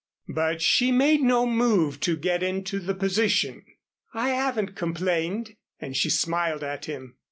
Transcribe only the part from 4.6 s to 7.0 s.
complained," and she smiled at